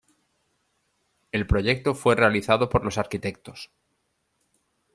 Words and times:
El 1.31 1.45
proyecto 1.45 1.93
fue 1.93 2.15
realizado 2.15 2.69
por 2.69 2.83
los 2.83 2.97
arquitectos. 2.97 3.69